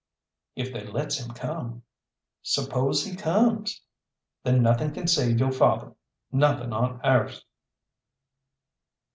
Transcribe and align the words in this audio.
"If 0.55 0.73
they 0.73 0.83
lets 0.83 1.19
him 1.19 1.35
come." 1.35 1.83
"Suppose 2.41 3.05
he 3.05 3.15
comes?" 3.15 3.83
"Then 4.43 4.63
nothing 4.63 4.93
can 4.93 5.05
save 5.05 5.39
yo' 5.39 5.51
father, 5.51 5.93
nothing 6.31 6.73
on 6.73 6.99
airth." 7.03 7.41